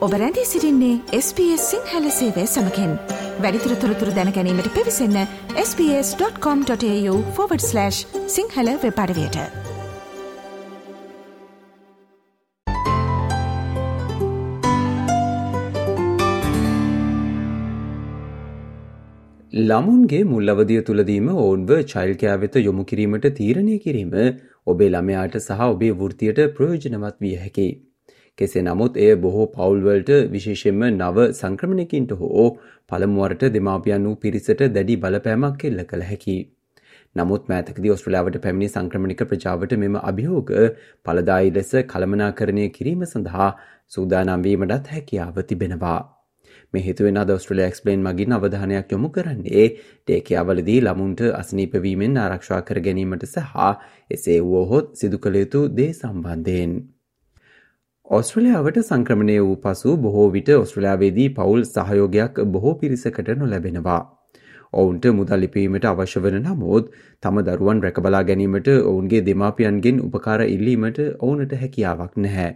ඔබ 0.00 0.12
රැඳී 0.12 0.44
සිරින්නේ 0.44 1.00
SBS 1.16 1.70
සිංහල 1.70 2.10
සේවය 2.10 2.46
සමකෙන් 2.46 2.98
වැඩිතුර 3.40 3.74
තොරතුර 3.74 4.10
දැනැනීමට 4.10 4.68
පිවිසන්න 4.76 5.26
ps.com.ta/ 5.56 7.90
සිංහල 8.26 8.68
වෙපඩවයට 8.84 9.36
ළමුන්ගේ 19.52 20.24
මුල්ලවදිය 20.24 20.82
තුළදීම 20.82 21.28
ඔවුන්ව 21.34 21.84
චයිල්කයා 21.84 22.38
වෙත 22.38 22.54
යොමු 22.54 22.84
කිරීමට 22.84 23.34
තීරණය 23.34 23.78
කිරීම 23.78 24.40
ඔබේ 24.66 24.88
ළමයාට 24.88 25.38
සහ 25.38 25.60
ඔබේ 25.68 25.92
වෘතියට 25.92 26.56
ප්‍රයෝජනවත් 26.56 27.20
විය 27.20 27.36
හැකි. 27.36 27.89
කෙසේ 28.40 28.62
නමුත් 28.62 28.94
එය 28.98 29.10
බොහෝ 29.18 29.46
පවුල්වලට 29.48 30.12
විශේෂෙන්ම 30.30 30.84
නව 30.88 31.26
සංක්‍රමණයකින්ට 31.32 32.14
හෝ 32.20 32.46
පළමුුවරට 32.90 33.44
දෙමාපියන් 33.54 34.06
වූ 34.06 34.16
පිරිසට 34.18 34.64
දැඩි 34.70 34.96
බලපෑමක් 34.98 35.58
කෙල්ල 35.58 35.84
කළ 35.84 36.04
හැකි. 36.04 36.38
නමුත් 37.16 37.48
මෑතකද 37.48 37.86
ඔස්ට්‍රලාවට 37.92 38.36
පැමිණි 38.42 38.68
සංක්‍රමණික 38.68 39.22
ප්‍රජාවට 39.26 39.72
මෙම 39.78 39.98
අභියෝග 40.02 40.50
පලදායි 41.06 41.50
ලෙස 41.54 41.72
කළමනාකරණය 41.88 42.66
කිරීම 42.70 43.02
සඳහා 43.06 43.50
සූදානම්වීමටත් 43.88 44.90
හැකියාව 44.92 45.40
තිබෙනවා. 45.44 46.00
මේ 46.74 46.82
හිතුවෙන 46.82 47.18
දස්ට්‍රලයා 47.22 47.68
එක්ස්පලේන් 47.70 48.06
මගින් 48.06 48.36
අවධානයක් 48.36 48.94
යොමු 48.94 49.10
කරන්නේ 49.10 49.66
ටේකයාවලදී 49.72 50.78
ළමුන්ට 50.82 51.24
අසනීපවීමෙන් 51.32 52.16
ආරක්ෂා 52.18 52.62
කර 52.62 52.80
ගැනීමට 52.80 53.28
සහ 53.28 53.66
එසේ 54.10 54.38
වුවහොත් 54.44 54.96
සිදු 54.96 55.18
කළ 55.18 55.42
යුතු 55.42 55.66
දේ 55.72 55.90
සම්බන්ධයෙන්. 55.94 56.74
ඔස්ට්‍රලියාවට 58.10 58.78
සංක්‍රමණය 58.78 59.34
වූ 59.38 59.56
පසු 59.56 59.92
බොහෝ 59.96 60.24
විට 60.28 60.48
ඔස්ට්‍රලයාාවේදී 60.52 61.26
පවුල් 61.30 61.60
සහයෝගයක් 61.66 62.38
බොහෝ 62.46 62.72
පිරිසකට 62.74 63.28
නොලැබෙනවා. 63.36 63.98
ඔවුන්ට 64.74 65.04
මුදල් 65.12 65.38
ලිපීමට 65.40 65.84
අවශ්‍ය 65.84 66.22
වන 66.24 66.38
නමුත් 66.40 66.88
තම 67.22 67.38
දරුවන් 67.48 67.82
රැකබලා 67.84 68.22
ගැනීමට 68.22 68.70
ඔවුන්ගේ 68.72 69.20
දෙමාපියන්ගෙන් 69.22 70.00
උපකාර 70.00 70.42
ඉල්ලීමට 70.46 70.98
ඔවුනට 71.20 71.54
හැකියාවක් 71.54 72.16
නැහැ. 72.16 72.48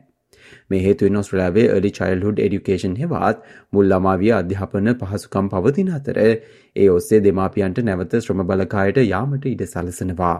මේ 0.69 0.80
හේතුවෙන් 0.80 1.16
ඔස්ට්‍රලාවේ 1.16 1.66
එලි 1.77 1.92
චයිල්හුඩ් 1.92 2.42
එඩියුකේෂන් 2.46 2.96
හෙවත් 3.02 3.46
මුල් 3.72 3.89
ළමාවිය 3.89 4.33
අධ්‍යාපන 4.33 4.92
පහසුකම් 4.96 5.52
පවතින 5.52 5.92
අතර 5.92 6.18
ඒ 6.18 6.91
ඔස්සේ 6.91 7.22
දෙමාපියන්ට 7.24 7.80
නැවත 7.84 8.18
ශ්‍රම 8.20 8.44
බලකායට 8.44 9.00
යාමට 9.05 9.48
ඉඩ 9.52 9.64
සලසනවා. 9.66 10.34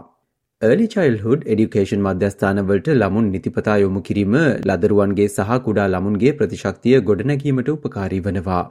Early 0.61 0.85
Childhood 0.87 1.41
Education 1.45 1.99
මධ්‍යස්ථානවලට 1.99 2.85
ළමුන් 2.91 3.25
නිතිපතා 3.31 3.73
යොමු 3.77 4.01
කිරීම 4.01 4.35
ලදරුවන්ගේ 4.67 5.25
සහ 5.27 5.57
කුඩා 5.65 5.87
ළමුන්ගේ 5.87 6.31
ප්‍රතිශක්තිය 6.31 6.95
ගොඩනැගීමට 7.01 7.71
උපකාරී 7.73 8.19
වනවා. 8.19 8.61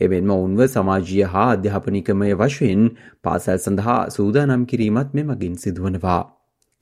එමෙන්ම 0.00 0.32
ඔවුන්ව 0.36 0.62
සමාජීය 0.66 1.28
හා 1.34 1.44
අධ්‍යාපනිකමය 1.50 2.30
වශයෙන් 2.34 2.86
පාසැල් 3.24 3.60
සඳහා 3.60 3.98
සූදානම් 4.08 4.64
කිරීමත් 4.64 5.12
මෙමගින් 5.12 5.60
සිදුවනවා. 5.64 6.22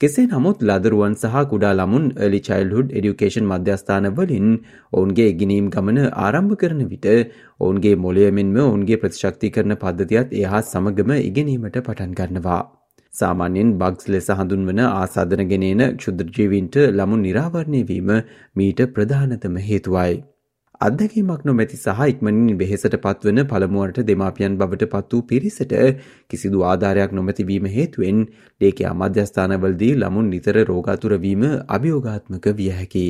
කෙසේ 0.01 0.25
නමුත් 0.27 0.63
ලදරුවන් 0.63 1.19
සහ 1.19 1.43
කුඩා 1.51 1.73
ළමුන් 1.73 2.07
එලි 2.21 2.41
චයිල්හුඩ් 2.41 2.95
එඩියුකේෂන් 2.97 3.51
මධ්‍යස්ථාන 3.51 4.09
වලින් 4.13 4.49
ඔවුන්ගේ 4.93 5.29
ඉගෙනීම් 5.33 5.69
ගමන 5.69 6.01
ආරම්භ 6.07 6.55
කරන 6.55 6.81
විට 6.87 7.11
ඔවුන්ගේ 7.59 7.95
මොලයමෙන්ම 7.97 8.57
ඔවුන්ගේ 8.63 9.01
ප්‍රතිශක්ති 9.03 9.53
කරන 9.55 9.77
පද්ධතියත් 9.77 10.35
එහා 10.41 10.65
සමගම 10.65 11.15
ඉගෙනීමට 11.21 11.79
පටන් 11.81 12.19
ගන්නවා. 12.19 12.63
සාමාන්‍යයෙන් 13.13 13.75
බග්ස් 13.79 14.09
ලෙස 14.09 14.31
හඳුන්වන 14.31 14.81
ආසාධන 14.85 15.43
ගෙනන 15.51 15.83
ක්ෂුද්‍රජීවින්ට 15.91 16.79
ළමුන් 16.89 17.21
නිරාවරණය 17.23 17.83
වීම 17.85 18.09
මීට 18.55 18.81
ප්‍රධානතම 18.93 19.61
හේතුවයි. 19.67 20.17
අත්දැකීමක් 20.81 21.45
නොමැති 21.45 21.77
සහ 21.77 22.01
ඉක්මනින් 22.05 22.57
වෙහෙසට 22.57 22.97
පත්වන 22.99 23.39
පළමුුවන්ට 23.45 24.01
දෙමාපියන් 24.05 24.57
බවට 24.59 24.89
පත් 24.91 25.13
වූ 25.13 25.25
පිරිසට 25.25 25.73
කිසිදු 26.29 26.65
ආධාරයක් 26.65 27.15
නොමැතිවීම 27.19 27.65
හේතුවෙන් 27.69 28.19
ලේකයා 28.61 28.93
මධ්‍යස්ථානවලදී 28.95 29.95
ළමුන් 29.95 30.29
නිතර 30.29 30.61
රෝගාතුරවීම 30.65 31.47
අභියෝගාත්මක 31.69 32.45
විය 32.59 32.69
හැකි. 32.73 33.07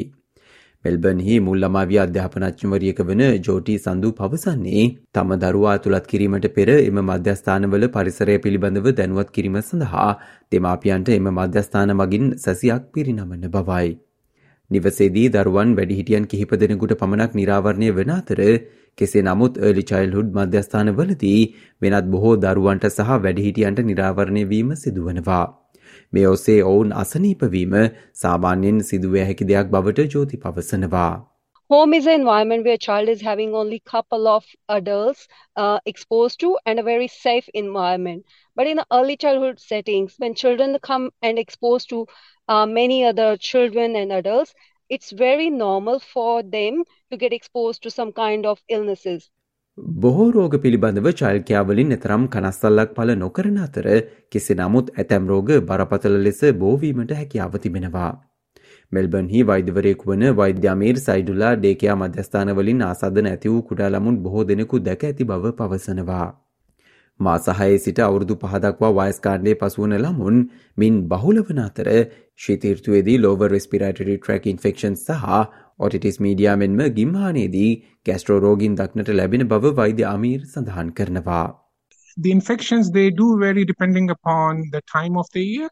මෙල්බන්හි 0.85 1.35
මුල්ලමාවිය 1.39 1.99
අධ්‍යාපනච්චවරියක 1.99 2.99
වන 3.01 3.21
ජෝටි 3.41 3.75
සඳු 3.77 4.09
පවසන්නේ 4.13 4.83
තම 5.13 5.31
දරුවා 5.35 5.75
තුළත් 5.79 6.07
කිරීමට 6.07 6.47
පෙර 6.53 6.69
එම 6.71 6.99
මධ්‍යස්ථානවල 7.03 7.85
පරිසරය 7.89 8.35
පිළිබඳව 8.39 8.89
දැනුවත් 8.93 9.31
කිරීම 9.31 9.57
සඳහා 9.61 10.09
දෙමාපියන්ට 10.51 11.09
එම 11.11 11.29
මධ්‍යස්ථාන 11.31 11.95
මගින් 11.95 12.27
සැසියක් 12.37 12.91
පිරිනමන්න 12.93 13.47
බවයි. 13.49 13.89
නිවසේදී 14.71 15.27
දරුවන් 15.29 15.69
වැඩිහිටියන් 15.75 16.25
කිහිප 16.25 16.53
දෙනෙකුට 16.55 16.93
පමණක් 16.95 17.35
නිරාවරණය 17.35 17.89
වන 17.91 18.11
අතර 18.11 18.41
කෙසේ 18.97 19.23
නමුත් 19.23 19.57
ඒලි 19.59 19.83
චයිල්හුඩ් 19.83 20.33
මධ්‍යස්ථානවලදී 20.33 21.39
වෙනත් 21.81 22.11
බොහෝ 22.13 22.35
දරුවන්ට 22.39 22.89
සහ 22.89 23.15
වැඩිහිටියන්ට 23.19 23.81
නිරාවරණය 23.83 24.43
වීම 24.47 24.75
සිදුවනවා. 24.77 25.45
මේ 26.16 26.24
ඔස්සේ 26.30 26.56
ඔවුන් 26.70 26.94
අසනීපවීම 27.02 27.76
සාමාන්‍යයෙන් 28.22 28.80
සිදුවේ 28.88 29.26
හැකි 29.28 29.48
දෙයක් 29.50 29.70
බවට 29.76 30.08
ජෝති 30.14 30.40
පවසනවා. 30.46 31.12
Home 31.70 31.94
is 31.94 32.06
an 32.06 32.20
environment 32.20 32.64
where 32.64 32.74
a 32.74 32.84
child 32.86 33.08
is 33.08 33.22
having 33.22 33.54
only 33.54 33.78
couple 33.92 34.28
of 34.28 34.44
adults 34.68 35.26
uh, 35.56 35.78
exposed 35.86 36.40
to 36.40 36.50
and 36.66 36.78
a 36.78 36.82
very 36.82 37.08
safe 37.08 37.48
environment. 37.54 38.26
But 38.54 38.66
in 38.66 38.76
the 38.76 38.86
early 38.92 39.16
childhood 39.16 39.58
settings, 39.58 40.16
when 40.18 40.34
children 40.34 40.76
come 40.82 41.10
and 41.22 41.38
exposed 41.38 41.88
to 41.94 42.06
uh, 42.48 42.66
many 42.66 43.04
other 43.04 43.36
children 43.38 43.96
and 43.96 44.12
adults, 44.12 44.54
it's 44.90 45.10
very 45.10 45.48
normal 45.48 45.98
for 46.00 46.42
them 46.42 46.84
to 47.10 47.16
get 47.16 47.32
exposed 47.32 47.82
to 47.84 47.90
some 47.90 48.12
kind 48.12 48.44
of 48.44 48.62
illnesses. 48.68 49.30
බොහෝ 49.77 50.31
රෝග 50.31 50.53
පිළිබඳව 50.57 51.07
චල්කයාවලින් 51.11 51.91
එතරම් 51.91 52.23
කනස්සල්ලක් 52.27 52.95
පල 52.95 53.11
නොකරන 53.15 53.57
අතර 53.59 53.87
කෙසි 54.27 54.55
නමුත් 54.55 54.89
ඇතැම් 54.93 55.27
රෝග 55.27 55.51
බරපතල 55.63 56.17
ලෙස 56.19 56.41
බෝවීමට 56.55 57.11
හැකියාව 57.11 57.57
තිබෙනවා. 57.57 58.09
මෙල්බන්හි 58.91 59.43
වෛදවරයෙකු 59.43 60.09
වන 60.09 60.25
වෛද්‍යමීර් 60.35 60.97
සයිඩුලා 60.99 61.53
ඩේකයා 61.57 61.97
මධ්‍යස්ථානවලින් 61.97 62.81
ආසාධන 62.83 63.27
ඇති 63.27 63.49
වූ 63.49 63.61
කුඩා 63.63 63.89
ළමුන් 63.89 64.17
බොහෝ 64.19 64.43
දෙනෙකු 64.45 64.81
දැක 64.81 65.03
ඇති 65.03 65.25
බව 65.25 65.53
පවසනවා. 65.53 66.27
මාසහයේ 67.19 67.77
සිට 67.79 67.99
අවුරුදු 67.99 68.35
පහදක්වා 68.37 68.91
වයස්කාණ්ඩේ 68.97 69.55
පසුවන 69.55 69.95
ළමුන් 69.97 70.41
මින් 70.77 70.99
බහුලවන 71.07 71.61
අතර 71.61 71.91
ශීතීර්තුවේදී 72.39 73.17
ලෝව 73.19 73.45
රෙස්පිරටරි 73.47 74.17
ට්‍රක් 74.17 74.45
ඉන්ෆෙක්ෂන් 74.47 74.97
සහ 74.97 75.37
ඔටිටිස් 75.78 76.20
මීඩියාමෙන්ම 76.20 76.80
ගිම්හානයේදී 76.98 77.70
ගැස්ට්‍රෝ 78.06 78.38
රෝගින් 78.46 78.74
දක්නට 78.74 79.18
ලැබෙන 79.20 79.48
බව 79.48 79.74
වෛද්‍ය 79.80 80.08
අමීර් 80.14 80.40
සඳහන් 80.54 80.90
කරනවා. 81.00 81.44
The 82.16 82.30
infections 82.30 82.90
they 82.90 83.10
do 83.10 83.28
vary 83.44 83.64
depending 83.64 84.10
upon 84.10 84.64
the 84.72 84.82
time 84.96 85.16
of 85.16 85.26
the 85.34 85.44
year. 85.44 85.70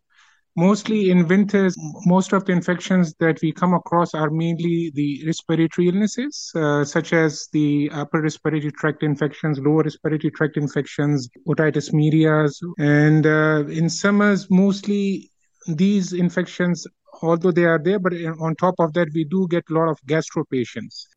Mostly 0.57 1.11
in 1.11 1.29
winters, 1.29 1.77
most 2.07 2.33
of 2.33 2.45
the 2.45 2.53
infections 2.53 3.15
that 3.21 3.41
we 3.41 3.53
come 3.53 3.73
across 3.73 4.15
are 4.15 4.31
mainly 4.31 4.91
the 4.95 5.23
respiratory 5.25 5.89
illnesses, 5.89 6.51
uh, 6.57 6.85
such 6.85 7.13
as 7.13 7.49
the 7.53 7.89
upper 7.93 8.21
respiratory 8.21 8.73
tract 8.73 9.05
infections, 9.05 9.61
lower 9.61 9.85
respiratory 9.85 10.33
tract 10.33 10.57
infections, 10.57 11.29
otitis 11.47 11.93
media. 11.93 12.49
And 12.79 13.27
uh, 13.27 13.65
in 13.69 13.89
summers, 13.89 14.51
mostly 14.51 15.31
these 15.69 16.13
infections, 16.13 16.85
although 17.22 17.52
they 17.52 17.66
are 17.66 17.80
there, 17.80 18.00
but 18.00 18.14
on 18.40 18.56
top 18.56 18.76
of 18.80 18.94
that, 18.94 19.08
we 19.14 19.24
do 19.26 19.48
get 19.48 19.64
a 19.70 19.74
lot 19.74 19.90
of 19.90 20.00
gastro 20.06 20.44
patients. 20.46 21.08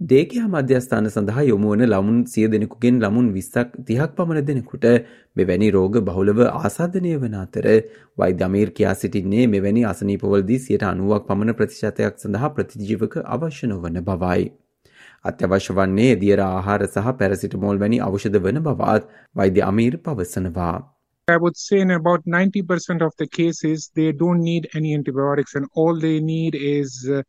දේකයා 0.00 0.48
මධ්‍යස්ථාන 0.48 1.06
සඳහා 1.10 1.42
යොමුවන 1.42 1.82
ළමුන් 1.84 2.16
සිය 2.26 2.48
දෙනෙකුගෙන් 2.48 2.96
ළමුන් 3.00 3.28
විස්සක් 3.32 3.70
තිහක් 3.86 4.10
පමණ 4.16 4.44
දෙනෙකුට 4.44 4.84
මෙවැනි 5.36 5.70
රෝග 5.70 5.96
බහුලව 6.04 6.42
ආසාධනය 6.42 7.14
වන 7.22 7.36
අතර 7.36 7.68
වෛද්‍යමීර් 8.18 8.72
කියා 8.72 8.94
සිටින්නේ 8.94 9.46
මෙවැනි 9.46 9.84
අසනීපවලදී 9.92 10.58
සියට 10.58 10.84
අනුවක් 10.90 11.24
පමණ 11.30 11.56
ප්‍රතිශතයක් 11.60 12.20
සඳහා 12.24 12.50
ප්‍රතිජීවක 12.50 13.16
අවශ්‍ය 13.26 13.72
නොවන 13.72 13.96
බවයි. 14.02 14.44
අත්‍යවශ්‍ය 15.24 15.78
වන්නේ 15.78 16.12
දියර 16.16 16.40
ආහාර 16.40 16.86
සහ 16.86 17.16
පැරසිටමෝල් 17.18 17.80
වැනි 17.84 18.02
අවෂධ 18.08 18.38
වන 18.44 18.60
බවත් 18.68 19.08
වෛද්‍ය 19.34 19.62
අමීර් 19.62 19.96
පවසනවා. 20.04 20.76
I 21.28 21.36
would 21.36 21.56
say 21.56 21.80
in 21.80 21.90
about 21.90 22.24
90% 22.24 23.02
of 23.02 23.12
the 23.18 23.26
cases, 23.26 23.90
they 23.94 24.12
don't 24.12 24.40
need 24.40 24.68
any 24.74 24.94
antibiotics, 24.94 25.56
and 25.56 25.66
all 25.74 25.98
they 25.98 26.20
need 26.20 26.54
is 26.54 27.08
uh, 27.10 27.22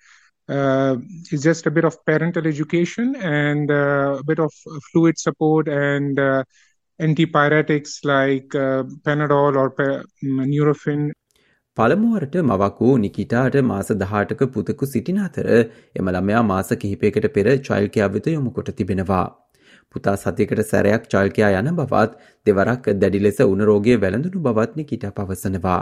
uh, 0.50 0.98
is 1.32 1.42
just 1.42 1.66
a 1.66 1.72
bit 1.72 1.84
of 1.84 2.06
parental 2.06 2.46
education 2.46 3.16
and 3.16 3.72
uh, 3.72 4.18
a 4.20 4.24
bit 4.24 4.40
of 4.40 4.52
fluid 4.92 5.18
support 5.18 5.68
and 5.68 6.20
uh, 6.20 6.44
antipyretics 7.00 8.06
like 8.06 8.54
uh, 8.56 8.84
Panadol 9.04 9.58
or 9.58 9.72
mm, 9.72 10.46
Nurofen. 10.46 11.12
පළමුුවරට 11.78 12.36
මවක් 12.38 12.78
වූ 12.82 12.94
නිකිටාට 12.98 13.56
මාස 13.72 13.92
දහටක 13.92 14.44
පුතකු 14.54 14.86
සිටින 14.86 15.20
අතර 15.26 15.50
එම 15.96 16.08
ළමයා 16.10 16.42
මාස 16.42 16.72
කිහිපයකට 16.84 17.28
පෙර 17.36 17.50
චයිල්කයා 17.68 18.08
වෙත 18.08 18.28
යොමුකොට 18.28 18.70
තිබෙනවා. 18.70 19.26
පුතා 19.94 20.16
සතියකට 20.22 20.62
සැරයක් 20.72 21.08
චල්කයා 21.12 21.52
යන 21.60 21.70
බවත් 21.80 22.18
දෙවරක් 22.46 22.90
දැඩි 23.02 23.24
ලෙස 23.26 23.40
උනරෝගය 23.46 23.96
වැළඳුණු 24.04 24.44
බවත් 24.48 24.76
නිකිට 24.80 25.06
පවසනවා. 25.18 25.82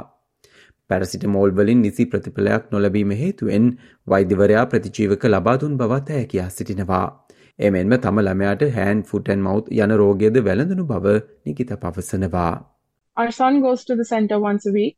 පැරසිටමෝල් 0.90 1.56
වලින් 1.58 1.82
නිසි 1.86 2.06
ප්‍රතිඵලයක් 2.12 2.72
නොලැබීම 2.74 3.14
හේතුවෙන් 3.22 3.70
වෛද්‍යවරයා 4.08 4.66
ප්‍රතිජීවක 4.74 5.24
ලබා 5.34 5.56
දුන් 5.62 5.78
බවත් 5.82 6.18
ඇය 6.18 6.26
කියා 6.34 6.50
සිටිනවා. 6.50 7.06
එමෙන්ම 7.60 7.98
තම 8.04 8.22
ළමයාට 8.28 8.64
හෑන් 8.78 9.02
ෆුටන් 9.10 9.42
මවුත් 9.48 9.74
යන 9.78 9.98
රෝගයද 10.02 10.38
වැළඳනු 10.48 10.86
බව 10.92 11.18
නිකිත 11.46 11.74
පවසනවා. 11.84 12.54
Our 13.18 13.32
son 13.32 13.62
goes 13.62 13.86
to 13.86 13.96
the 13.96 14.08
center 14.14 14.40
once 14.50 14.70
a 14.70 14.74
week. 14.74 14.96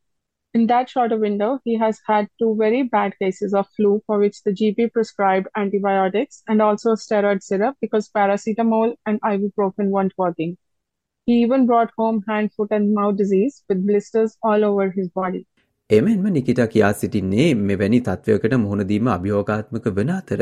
In 0.56 0.66
that 0.68 0.90
shorter 0.90 1.18
window, 1.18 1.60
he 1.64 1.76
has 1.76 2.00
had 2.06 2.28
two 2.40 2.56
very 2.56 2.84
bad 2.84 3.18
cases 3.20 3.54
of 3.54 3.68
flu 3.76 4.02
for 4.08 4.18
which 4.18 4.42
the 4.44 4.52
GP 4.52 4.92
prescribed 4.92 5.48
antibiotics 5.56 6.42
and 6.48 6.62
also 6.62 6.96
steroid 6.96 7.44
syrup 7.44 7.76
because 7.80 8.10
paracetamol 8.10 8.96
and 9.06 9.22
ibuprofen 9.22 9.90
weren't 9.90 10.14
working. 10.18 10.58
He 11.28 11.42
even 11.44 11.66
brought 11.66 11.92
home 11.98 12.24
hand, 12.28 12.54
foot, 12.54 12.72
and 12.72 12.94
mouth 12.94 13.18
disease 13.18 13.64
with 13.70 13.86
blisters 13.86 14.38
all 14.42 14.64
over 14.64 14.90
his 14.90 15.10
body. 15.10 15.44
එමෙන්ම 15.90 16.24
නිකිට 16.34 16.62
කියා 16.72 16.92
සිටින්නේ 16.94 17.48
මෙවැනි 17.68 18.00
තත්ත්වයකට 18.02 18.56
මුහුණදීම 18.64 19.10
අභියෝගාත්මක 19.14 19.86
වන 19.98 20.10
අතර 20.16 20.42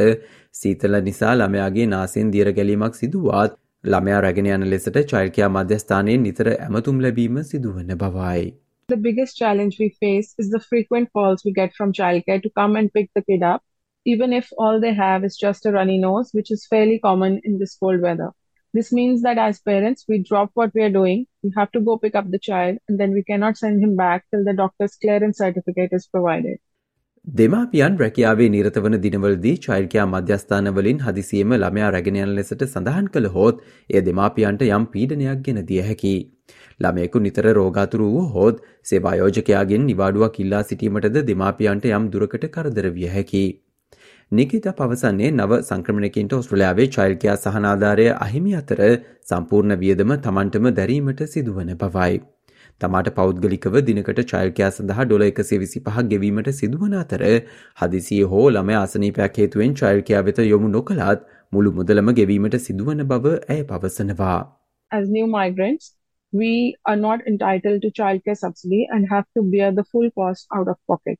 සීතල 0.53 0.99
නිසා 1.07 1.33
ළමයාගේ 1.35 1.85
නාසෙන් 1.91 2.31
දියර 2.35 2.49
ගැලීමක් 2.59 2.95
සිදුවත් 2.95 3.57
ළමයා 3.83 4.21
රැගෙන 4.25 4.49
යන 4.53 4.69
ලෙසට 4.71 5.01
චෛල්කයා 5.11 5.49
මධ්‍යස්ථානයෙන් 5.55 6.23
නිතර 6.23 6.49
ඇමතුම් 6.55 7.01
ලැබීම 7.05 7.41
සිදුවන 7.51 7.97
බවයි. 8.03 8.45
The 8.87 8.97
biggest 8.97 9.35
challenge 9.35 9.77
we 9.79 9.89
face 9.99 10.35
is 10.37 10.51
the 10.51 10.59
frequent 10.59 11.11
calls 11.11 11.43
we 11.43 11.51
get 11.51 11.73
from 11.73 11.91
childcare 11.91 12.41
to 12.43 12.51
come 12.51 12.75
and 12.75 12.93
pick 12.93 13.09
the 13.15 13.23
kid 13.23 13.41
up, 13.41 13.63
even 14.05 14.31
if 14.31 14.49
all 14.59 14.79
they 14.79 14.93
have 14.93 15.23
is 15.23 15.37
just 15.37 15.65
a 15.65 15.71
runny 15.71 15.97
nose, 15.97 16.29
which 16.33 16.51
is 16.51 16.67
fairly 16.67 16.99
common 16.99 17.41
in 17.43 17.57
this 17.57 17.75
cold 17.75 17.99
weather. 17.99 18.29
This 18.75 18.91
means 18.91 19.23
that 19.23 19.39
as 19.39 19.59
parents, 19.59 20.05
we 20.07 20.19
drop 20.19 20.51
what 20.53 20.69
we 20.75 20.83
are 20.83 20.91
doing, 20.91 21.25
we 21.41 21.51
have 21.57 21.71
to 21.71 21.81
go 21.81 21.97
pick 21.97 22.13
up 22.13 22.29
the 22.29 22.37
child, 22.37 22.77
and 22.87 22.99
then 22.99 23.11
we 23.11 23.23
cannot 23.23 23.57
send 23.57 23.83
him 23.83 23.95
back 23.95 24.25
till 24.29 24.43
the 24.43 24.53
doctor's 24.53 24.95
clearance 24.97 25.39
certificate 25.39 25.89
is 25.91 26.05
provided. 26.05 26.59
දෙමාපියන් 27.25 27.97
රැකියාවේ 27.99 28.47
නිරත 28.55 28.75
වන 28.85 28.95
දිනවලදී 29.03 29.55
චෛල්කයා 29.65 30.05
මධ්‍යස්ථානවලින් 30.13 30.99
හදිසියම 31.05 31.55
ළමයා 31.57 31.89
රැගෙන 31.95 32.21
යන 32.23 32.37
ලෙසට 32.39 32.65
සඳහන් 32.67 33.07
කළ 33.15 33.33
හොත් 33.37 33.67
එය 33.89 34.01
දෙමාපියන්ට 34.09 34.65
යම් 34.69 34.89
පීඩනයක් 34.95 35.45
ගෙන 35.47 35.65
දිය 35.71 35.85
හැකි. 35.89 36.15
ළමයෙකු 36.79 37.21
නිතර 37.25 37.47
රෝගාතුරු 37.57 38.09
වූ 38.13 38.25
හොත් 38.33 38.63
සේවායෝජකයාගෙන් 38.83 39.85
නිවාඩුවක් 39.89 40.41
ඉල්ලා 40.45 40.63
සිටීමටද 40.63 41.21
දෙමාපියන්ට 41.29 41.87
යම් 41.91 42.09
දුරකට 42.13 42.45
කරදර 42.55 42.89
විය 42.97 43.07
හැකි. 43.15 43.45
නිකිත 44.31 44.67
පවසන්නේ 44.77 45.31
නව 45.31 45.59
සංක්‍රමණකින්ට 45.63 46.33
ඔස්ට්‍රලයාාවේ 46.33 46.87
චෛල්කයා 46.93 47.35
සහනාධාරය 47.37 48.07
අහිමි 48.19 48.55
අතර 48.61 48.85
සම්පූර්ණ 49.29 49.79
වියදම 49.81 50.15
තමන්ටම 50.19 50.71
දැරීමට 50.79 51.27
සිදුවන 51.33 51.75
බවයි. 51.77 52.21
තමාට 52.81 53.09
පෞද්ගලිකව 53.17 53.75
දිනකට 53.87 54.21
චෛල්කයා 54.31 54.71
සඳහා 54.71 55.05
ඩොල 55.05 55.25
එකසේ 55.27 55.59
විසි 55.59 55.81
පහක් 55.85 56.05
ගෙවීමට 56.13 56.49
සිදුවන 56.57 56.95
අතර 57.01 57.23
හදිසිය 57.81 58.23
හෝ 58.31 58.45
ළම 58.49 58.71
ආසනීපයක් 58.79 59.37
හේතුවෙන් 59.41 59.75
චෛල්කයා 59.81 60.23
වෙත 60.29 60.41
යොමු 60.45 60.71
නොකළත් 60.73 61.21
මුළු 61.53 61.75
මුදලම 61.77 62.11
ගෙවීමට 62.19 62.57
සිදුවන 62.65 63.05
බව 63.11 63.35
ඇය 63.47 63.61
පවසනවා. 63.69 64.39
As 64.91 65.07
new 65.09 65.27
migrants, 65.27 65.93
we 66.34 66.76
are 66.86 66.96
not 66.96 67.26
entitled 67.26 67.82
to 67.82 67.90
childcare 67.90 68.36
subsidy 68.36 68.86
and 68.90 69.08
have 69.08 69.26
to 69.36 69.42
bear 69.42 69.72
the 69.72 69.84
full 69.84 70.10
cost 70.10 70.46
out 70.54 70.68
of 70.68 70.76
pocket. 70.86 71.18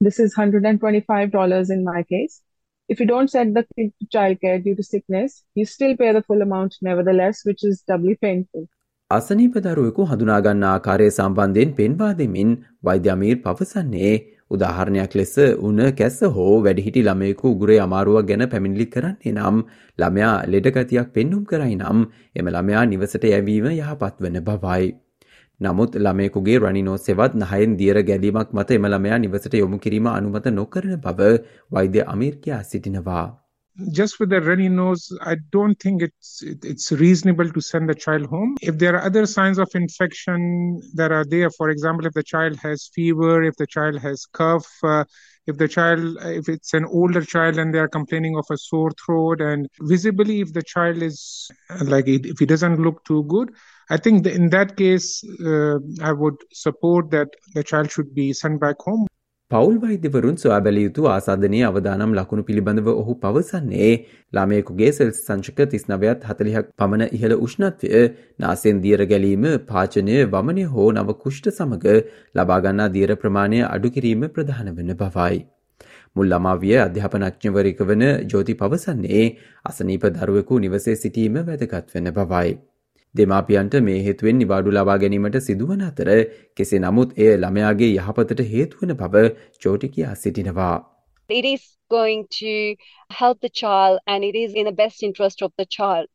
This 0.00 0.18
is 0.18 0.34
$125 0.34 1.70
in 1.70 1.84
my 1.84 2.02
case. 2.02 2.42
If 2.88 3.00
you 3.00 3.06
don't 3.06 3.30
send 3.30 3.56
the 3.56 3.66
kid 3.76 3.92
to 4.00 4.06
childcare 4.06 4.62
due 4.62 4.74
to 4.74 4.82
sickness, 4.82 5.44
you 5.54 5.64
still 5.64 5.96
pay 5.96 6.12
the 6.12 6.22
full 6.22 6.42
amount 6.42 6.76
nevertheless, 6.82 7.42
which 7.44 7.64
is 7.64 7.82
doubly 7.82 8.16
painful. 8.16 8.68
අසනීපදරුවෙකු 9.10 10.04
හඳුනාගන්න 10.04 10.62
ආකාරය 10.64 11.08
සම්බන්ධයෙන් 11.10 11.72
පෙන්වා 11.72 12.12
දෙමින් 12.12 12.52
වෛද්‍යමීර් 12.84 13.38
පවසන්නේ 13.42 14.12
උදාහරණයක් 14.51 15.15
ලෙස 15.19 15.33
උන 15.59 15.79
කැස්ස 15.97 16.19
හෝ 16.35 16.53
වැඩිහිටි 16.65 17.03
ළමයෙකු 17.03 17.51
උගුරේ 17.53 17.79
අමාරුවක් 17.85 18.27
ගැන 18.29 18.43
පැමිණිලි 18.51 18.87
කරන්නේ 18.93 19.33
නම් 19.33 19.57
ළමයා 19.99 20.35
ලෙඩගතියක් 20.47 21.09
පෙන්නුම් 21.15 21.43
කරයි 21.45 21.75
නම් 21.75 22.05
එම 22.35 22.51
ළමයා 22.55 22.85
නිවසට 22.85 23.27
යැවීම 23.31 23.67
යහපත් 23.73 24.23
වන 24.23 24.39
බවයි. 24.43 24.93
නමුත් 25.59 25.97
ළමයෙකුගේ 25.97 26.59
රනිනෝ 26.59 26.97
සෙවත් 26.99 27.33
නහයෙන් 27.35 27.75
දියර 27.79 28.03
ගැලීමක් 28.03 28.53
මත 28.53 28.71
එම 28.71 28.87
ළමයා 28.87 29.19
නිවසට 29.19 29.53
යොමු 29.55 29.79
කිරීම 29.79 30.07
අනුමත 30.09 30.47
නොකරන 30.51 30.95
බව 31.03 31.33
වෛද්‍ය 31.71 32.05
අමීර්කයා 32.05 32.63
සිටිනවා. 32.63 33.46
Just 33.91 34.19
with 34.19 34.33
a 34.33 34.41
runny 34.41 34.69
nose, 34.69 35.11
I 35.21 35.35
don't 35.51 35.79
think 35.79 36.01
it's 36.01 36.41
it's 36.43 36.91
reasonable 36.91 37.49
to 37.51 37.61
send 37.61 37.89
the 37.89 37.95
child 37.95 38.25
home. 38.25 38.57
If 38.61 38.77
there 38.77 38.95
are 38.95 39.03
other 39.03 39.25
signs 39.25 39.57
of 39.57 39.69
infection 39.73 40.81
that 40.95 41.11
are 41.11 41.25
there, 41.25 41.49
for 41.51 41.69
example, 41.69 42.05
if 42.05 42.13
the 42.13 42.23
child 42.23 42.57
has 42.57 42.89
fever, 42.93 43.43
if 43.43 43.55
the 43.55 43.67
child 43.67 43.99
has 43.99 44.25
cough, 44.25 44.67
uh, 44.83 45.03
if 45.45 45.57
the 45.57 45.67
child, 45.67 46.17
if 46.21 46.49
it's 46.49 46.73
an 46.73 46.85
older 46.85 47.23
child 47.23 47.57
and 47.57 47.73
they 47.73 47.79
are 47.79 47.87
complaining 47.87 48.35
of 48.37 48.45
a 48.51 48.57
sore 48.57 48.91
throat, 49.05 49.41
and 49.41 49.67
visibly 49.81 50.41
if 50.41 50.53
the 50.53 50.63
child 50.63 51.01
is 51.01 51.49
uh, 51.69 51.83
like 51.85 52.07
if 52.07 52.39
he 52.39 52.45
doesn't 52.45 52.81
look 52.81 53.03
too 53.05 53.23
good, 53.23 53.51
I 53.89 53.97
think 53.97 54.25
in 54.25 54.49
that 54.49 54.75
case, 54.75 55.23
uh, 55.45 55.79
I 56.01 56.11
would 56.11 56.35
support 56.51 57.11
that 57.11 57.29
the 57.53 57.63
child 57.63 57.91
should 57.91 58.13
be 58.13 58.33
sent 58.33 58.59
back 58.59 58.75
home. 58.79 59.07
පවුල් 59.51 59.75
වෛද්‍යවරුන් 59.79 60.37
සොයා 60.37 60.59
බැලිය 60.59 60.85
යුතු 60.85 61.03
ආසාධනයේ 61.07 61.67
අවදානම් 61.67 62.15
ලකුණු 62.15 62.43
පිළිබඳව 62.43 62.87
ඔහු 62.93 63.13
පවසන්නේ 63.17 63.91
ළමයෙකුගේ 64.33 64.89
සෙල්ස් 64.91 65.21
සංචක 65.21 65.67
තිස්නවයත් 65.73 66.25
හතලිහක් 66.29 66.67
පමණ 66.75 67.13
ඉහළ 67.17 67.35
උෂ්ණත්වය 67.37 68.01
නාසෙන් 68.39 68.83
දියර 68.83 69.05
ගැලීම 69.05 69.47
පාචනය 69.69 70.19
වමනය 70.27 70.67
හෝ 70.69 70.89
නව 70.93 71.17
කුෂ්ට 71.21 71.49
සමඟ 71.53 71.87
ලබාගන්නා 72.35 72.91
දියර 72.91 73.15
ප්‍රමාණය 73.17 73.65
අඩු 73.65 73.95
කිරීම 73.95 74.29
ප්‍රධාන 74.29 74.73
වන 74.73 74.95
බවයි. 74.97 75.43
මුල් 76.15 76.27
ළමාවිය 76.29 76.79
අධ්‍යාපනඥවරක 76.81 77.85
වන 77.85 78.09
ජෝති 78.27 78.57
පවසන්නේ 78.57 79.27
අසනීප 79.65 80.09
දරුවෙකු 80.15 80.59
නිවසේ 80.59 80.97
සිටීම 80.97 81.45
වැදගත් 81.45 81.95
වෙන 81.95 82.11
බවයි. 82.13 82.57
දෙමාපියන්ට 83.19 83.79
මේ 83.87 83.97
හේතුවෙන් 84.07 84.37
නිවාඩු 84.43 84.75
ලබා 84.77 84.97
ගැනීමට 85.03 85.39
සිදුවන 85.47 85.81
අතර 85.89 86.11
කෙසේ 86.59 86.79
නමුත් 86.85 87.17
එය 87.25 87.33
ළමයාගේ 87.43 87.89
යහපතට 88.03 88.45
හේතුවන 88.53 88.93
බව 89.01 89.25
චෝටි 89.65 89.89
කියා 89.95 90.13
සිටිනවා. 90.23 90.75
It 91.29 91.45
is 91.45 91.63
going 91.89 92.27
to 92.39 92.75
help 93.09 93.39
the 93.41 93.49
child 93.49 93.99
and 94.07 94.23
it 94.23 94.35
is 94.35 94.53
in 94.53 94.65
the 94.65 94.77
best 94.83 95.03
interest 95.03 95.41
of 95.41 95.51
the 95.57 95.65
child. 95.65 96.07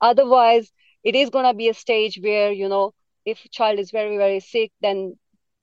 Otherwise, 0.00 0.72
it 1.02 1.14
is 1.14 1.30
going 1.30 1.46
to 1.46 1.54
be 1.54 1.68
a 1.68 1.74
stage 1.74 2.20
where, 2.20 2.52
you 2.52 2.68
know, 2.68 2.92
if 3.24 3.38
child 3.50 3.78
is 3.78 3.90
very, 3.90 4.16
very 4.16 4.40
sick, 4.40 4.72
then 4.80 5.16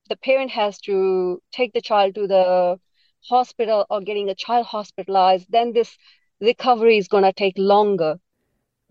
the 0.10 0.16
parent 0.16 0.52
has 0.52 0.80
to 0.82 1.42
take 1.52 1.74
the 1.74 1.82
child 1.82 2.16
to 2.16 2.28
the 2.28 2.78
hospital 3.22 3.86
or 3.90 4.02
getting 4.02 4.30
a 4.30 4.36
child 4.36 4.66
hospitalized. 4.66 5.48
Then 5.50 5.74
this 5.74 5.98
recovery 6.42 6.98
is 6.98 7.08
going 7.08 7.24
to 7.24 7.34
take 7.34 7.58
longer. 7.58 8.20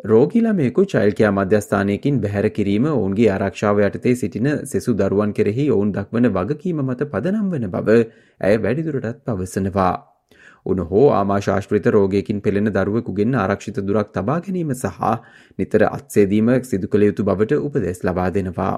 රෝගිලමයෙකු 0.05 0.83
චෛල්කයා 0.85 1.31
මධ්‍යස්ථානයකින් 1.33 2.17
බැහැර 2.23 2.47
කිරීම 2.51 2.87
ඔවුන්ගේ 2.89 3.27
ආරක්ෂාව 3.31 3.83
යටතේ 3.83 4.15
සිටින 4.17 4.49
සෙසු 4.65 4.95
දරුවන් 4.95 5.33
කෙරෙහි 5.33 5.67
ඔවුන් 5.71 5.93
දක්වන 5.93 6.29
වගකීම 6.31 6.81
මත 6.85 7.07
පදනම් 7.13 7.53
වන 7.53 7.69
බව 7.71 7.99
ඇය 8.41 8.57
වැඩිදුරටත් 8.59 9.21
පවසනවා. 9.25 9.93
උන 10.67 10.83
හෝ 10.87 11.05
ආමාශාශ්‍රිත 11.13 11.87
රෝගයකින් 11.89 12.43
පෙළෙන 12.43 12.73
දරුවෙකුගෙන් 12.73 13.35
ආරක්ෂිත 13.37 13.81
දුරක් 13.85 14.13
තබා 14.13 14.41
ගැනීම 14.41 14.75
සහ 14.75 15.15
නිතර 15.59 15.87
අත්සේදීම 15.89 16.53
සිදු 16.65 16.89
කළ 16.89 17.09
යුතු 17.09 17.25
බවට 17.25 17.63
උපදෙස් 17.63 18.05
ලබා 18.05 18.29
දෙනවා. 18.33 18.75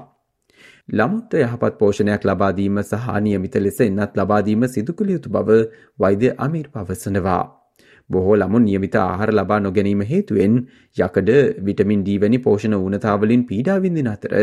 ළමුත්ත 0.89 1.37
යහපත් 1.41 1.75
පෝෂණයක් 1.79 2.25
ලබාදීම 2.25 2.81
සහ 2.83 3.13
නියමිත 3.21 3.55
ලෙස 3.57 3.81
එන්නත් 3.81 4.11
ලබාදීම 4.15 4.69
සිදු 4.69 4.93
කළ 4.93 5.11
යුතු 5.11 5.29
බව 5.31 5.61
වෛද්‍ය 5.99 6.35
අමීර් 6.39 6.69
පවසනවා. 6.69 7.43
බොහෝ 8.09 8.35
ළමුන් 8.35 8.65
නියමිත 8.65 8.95
ආහාර 8.95 9.31
ලබා 9.33 9.59
නොගැනීම 9.59 10.01
හේතුවෙන් 10.09 10.57
යකඩ 10.97 11.31
විටමින් 11.67 12.03
ඩී 12.03 12.17
වැනි 12.23 12.39
පෝෂණ 12.39 12.77
ඌනතාවලින් 12.77 13.45
පීඩා 13.51 13.77
විඳින 13.85 14.11
අතර 14.11 14.35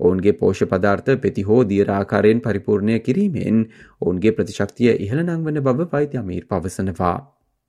ඔවුන්ගේ 0.00 0.34
පෝෂ 0.40 0.66
පදාර්ථ 0.72 1.10
පෙති 1.22 1.46
හෝ 1.48 1.62
දීරාකාරයෙන් 1.70 2.44
පරිපූර්ණය 2.46 2.98
කිරීමෙන් 3.06 3.64
ඔවුන්ගේ 4.00 4.36
ප්‍රතිශක්තිය 4.38 4.92
ඉහළ 4.98 5.24
නංවන 5.24 5.62
බව 5.62 5.88
වෛද්‍ය 5.92 6.22
අමීර් 6.22 6.44
පවසනවා. 6.46 7.16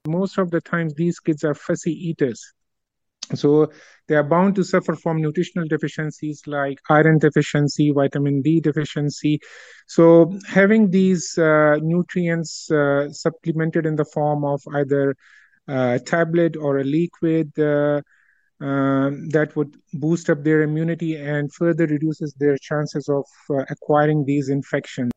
Most 0.05 0.37
of 0.37 0.51
the 0.51 0.61
times 0.63 0.93
these 0.95 1.19
kids 1.19 1.43
are 1.43 1.57
fussy 1.57 1.95
eaters. 2.09 2.43
So 3.35 3.71
they 4.07 4.15
are 4.15 4.23
bound 4.23 4.55
to 4.55 4.63
suffer 4.63 4.95
from 4.95 5.21
nutritional 5.21 5.67
deficiencies 5.67 6.41
like 6.47 6.79
iron 6.89 7.19
deficiency, 7.19 7.91
vitamin 7.91 8.41
D 8.41 8.59
deficiency. 8.59 9.39
So 9.87 10.33
having 10.47 10.89
these 10.91 11.37
uh, 11.37 11.77
nutrients 11.81 12.71
uh, 12.71 13.11
supplemented 13.11 13.85
in 13.85 13.95
the 13.95 14.05
form 14.05 14.45
of 14.45 14.61
either 14.73 15.15
a 15.67 15.99
tablet 15.99 16.55
or 16.55 16.79
a 16.79 16.83
liquid 16.83 17.51
uh, 17.59 18.01
um, 18.59 19.29
that 19.29 19.55
would 19.55 19.75
boost 19.93 20.29
up 20.29 20.43
their 20.43 20.61
immunity 20.61 21.15
and 21.15 21.53
further 21.53 21.85
reduces 21.85 22.33
their 22.39 22.57
chances 22.57 23.07
of 23.09 23.25
uh, 23.49 23.63
acquiring 23.69 24.25
these 24.25 24.49
infections. 24.49 25.11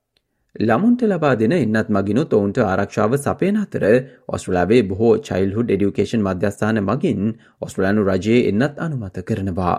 ළමුන්ට 0.57 1.02
ලබා 1.02 1.37
දෙන 1.37 1.52
එන්නත් 1.52 1.88
මගිනුත් 1.88 2.33
ඔවුන්ට 2.33 2.59
ආරක්ෂාව 2.61 3.12
සපයන 3.16 3.57
අතර 3.57 3.85
ඔස්ට්‍රලාවේ 4.28 4.83
බොහෝ 4.85 5.12
චයිල්හුඩ් 5.21 5.71
education 5.71 6.23
මධ්‍යස්ථාන 6.23 6.83
මගින් 6.83 7.37
ඔස්ට්‍රලයානු 7.61 8.02
රජයේ 8.04 8.49
එන්නත් 8.49 8.78
අනුමත 8.78 9.23
කරනවා. 9.25 9.76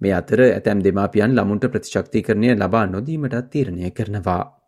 මේ 0.00 0.12
අතර 0.12 0.40
ඇතැම් 0.42 0.84
දෙමාපියන් 0.84 1.32
ළමුන්ට 1.32 1.64
ප්‍රතිශක්තිකරණය 1.66 2.52
ලබා 2.54 2.86
නොදීමටත් 2.86 3.48
තීරණය 3.50 3.90
කරනවා. 3.90 4.61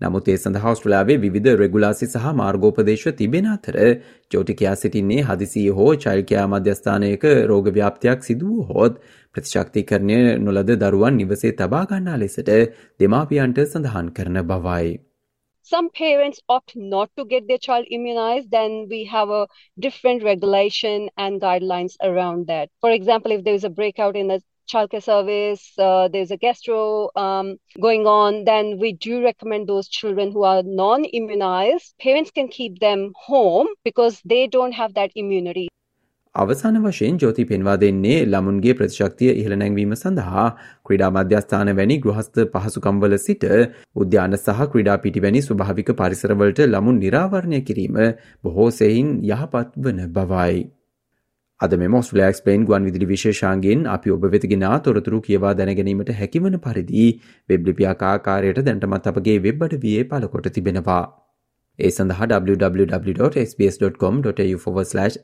නමුත් 0.00 0.28
ඒ 0.28 0.36
සඳහා 0.36 0.70
ඔස්ට්‍රේලියාවේ 0.74 1.18
විවිධ 1.24 1.56
රෙගුලාසි 1.62 2.06
සහ 2.06 2.30
මාර්ගෝපදේශ 2.38 3.06
තිබෙන 3.18 3.48
අතර 3.54 3.76
ජෝටි 4.34 4.54
කියා 4.60 4.76
සිටින්නේ 4.82 5.26
හදිසිය 5.30 5.66
හෝ 5.78 5.90
චෛල්කයා 6.04 6.46
මධ්‍යස්ථානයක 6.52 7.26
රෝග 7.50 7.68
ව්‍යාප්තියක් 7.76 8.24
සිදුව 8.28 8.70
හොත් 8.70 8.96
ප්‍රතිශක්තිකරණය 9.34 10.18
නොලද 10.46 10.74
දරුවන් 10.82 11.20
නිවසේ 11.20 11.52
තබා 11.60 11.84
ගන්නා 11.92 12.16
ලෙසට 12.24 12.50
දෙමාපියන්ට 13.00 13.62
සඳහන් 13.66 14.12
කරන 14.16 14.42
බවයි. 14.50 14.90
some 15.62 15.88
parents 15.90 16.40
opt 16.48 16.74
not 16.74 17.10
to 17.16 17.24
get 17.24 17.46
their 17.46 17.58
child 17.58 17.86
immunized, 17.90 18.50
then 18.50 18.86
we 18.88 19.04
have 19.04 19.30
a 19.30 19.46
different 19.78 20.22
regulation 20.22 21.08
and 21.16 21.40
guidelines 21.40 21.94
around 22.02 22.46
that. 22.46 22.70
For 22.80 22.90
example, 22.90 23.32
if 23.32 23.44
there 23.44 23.54
is 23.54 23.64
a 23.64 23.70
breakout 23.70 24.16
in 24.16 24.28
the 24.28 24.42
childcare 24.70 25.02
service, 25.02 25.64
uh, 25.78 26.08
there's 26.08 26.30
a 26.30 26.36
gastro 26.38 27.10
um, 27.16 27.56
going 27.78 28.06
on, 28.08 28.44
then 28.44 28.78
we 28.78 28.92
do 29.00 29.22
recommend 29.22 29.68
those 29.68 29.88
children 29.90 30.30
who 30.30 30.44
are 30.44 30.62
non 30.64 31.04
immunized. 31.06 31.94
Parents 32.00 32.30
can 32.30 32.48
keep 32.50 32.78
them 32.80 33.12
home 33.16 33.68
because 33.84 34.22
they 34.24 34.46
don't 34.48 34.72
have 34.74 34.94
that 34.94 35.10
immunity. 35.16 35.68
අවසාන 36.34 36.76
වශයෙන් 36.82 37.16
ජෝති 37.18 37.44
පෙන්වා 37.44 37.76
දෙන්නේ 37.76 38.18
ළමුන්ගේ 38.24 38.74
ප්‍රතිශක්තිය 38.74 39.30
ඉහළ 39.32 39.54
නැංවීම 39.56 39.94
සඳහා 39.94 40.44
ක්‍රඩා 40.84 41.10
මධ්‍යස්ථාන 41.10 41.70
වැනි 41.78 41.96
ගෘහස්ත 41.98 42.42
පහසුකම්වල 42.52 43.16
සිට 43.18 43.46
උද්‍යාන 43.96 44.36
සහ 44.38 44.68
ක්‍රඩා 44.74 44.98
පිටි 45.04 45.24
වැනි 45.26 45.42
ස්වභාවික 45.42 45.94
පරිසරවලට 46.00 46.66
ළමුන් 46.66 47.00
නිරාවරණය 47.04 47.60
කිරීම 47.62 47.98
බොහෝ 48.44 48.68
සෙයින් 48.72 49.16
යහපත් 49.30 49.74
වන 49.78 50.06
බවයි. 50.10 50.60
අද 51.60 51.74
මෙ 51.76 51.88
මොස්ලෑක්ස්පේන් 51.88 52.62
ගුවන් 52.64 52.86
විදිලි 52.88 53.06
විශේෂාන්ගෙන් 53.06 53.80
අපි 53.86 54.12
ඔබ 54.14 54.22
වෙතිගෙන 54.26 54.62
තොරතුරු 54.84 55.18
කියවා 55.20 55.50
දැනගැනීමට 55.54 56.12
හැකිවන 56.20 56.56
පරිදි 56.58 57.06
වෙබ්ලිපියාකාකාරයට 57.48 58.60
දැන්ටමත් 58.62 59.10
අපගේ 59.12 59.36
වෙබ්බට 59.40 59.76
විය 59.84 59.98
පලකොට 60.06 60.48
තිබෙනවා. 60.50 61.04
ඒ 61.78 61.90
සඳහා 61.90 62.26
www.sbs.com.tu/ 62.48 63.54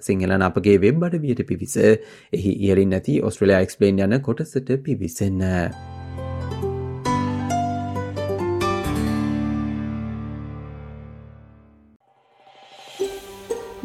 සිංහලන 0.02 0.44
අපගේ 0.44 0.78
වෙබ් 0.78 1.04
අඩවියට 1.04 1.44
පිවිස 1.48 1.76
එහි 1.82 2.56
ඉහලින් 2.62 2.90
නැති 2.90 3.20
ඔස්ට්‍රලයා 3.22 3.60
එක්ස්පලේන් 3.60 4.02
යන 4.06 4.18
කොටසට 4.22 4.74
පිවිසන්න. 4.84 5.46